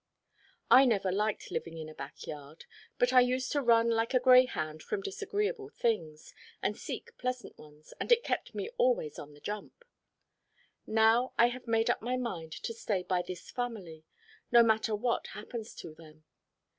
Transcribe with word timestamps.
I 0.71 0.85
never 0.85 1.11
liked 1.11 1.51
living 1.51 1.77
in 1.77 1.87
a 1.87 1.93
back 1.93 2.25
yard, 2.25 2.65
but 2.97 3.13
I 3.13 3.19
used 3.21 3.51
to 3.51 3.61
run 3.61 3.87
like 3.87 4.15
a 4.15 4.19
greyhound 4.19 4.81
from 4.81 5.03
disagreeable 5.03 5.69
things, 5.69 6.33
and 6.59 6.75
seek 6.75 7.15
pleasant 7.19 7.55
ones, 7.59 7.93
and 7.99 8.11
it 8.11 8.23
kept 8.23 8.55
me 8.55 8.71
always 8.79 9.19
on 9.19 9.35
the 9.35 9.39
jump. 9.39 9.85
Now 10.87 11.33
I 11.37 11.49
have 11.49 11.67
made 11.67 11.91
up 11.91 12.01
my 12.01 12.17
mind 12.17 12.51
to 12.63 12.73
stay 12.73 13.03
by 13.03 13.21
this 13.21 13.51
family, 13.51 14.03
no 14.51 14.63
matter 14.63 14.95
what 14.95 15.27
happens 15.37 15.75
to 15.75 15.93
them. 15.93 16.23